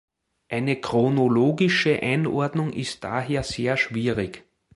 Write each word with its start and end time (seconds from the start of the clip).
Eine 0.49 0.81
chronologische 0.81 2.01
Einordnung 2.01 2.73
ist 2.73 3.03
daher 3.03 3.43
sehr 3.43 3.77
schwierig. 3.77 4.43